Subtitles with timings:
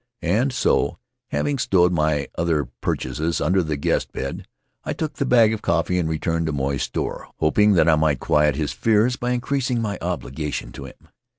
[0.23, 0.97] And so,
[1.27, 4.47] having stowed my other purchases under the guest bed,
[4.83, 8.19] I took the bag of coffee and returned to Moy's store, hoping that I might
[8.19, 11.09] quiet his fears by increasing my obligation to him.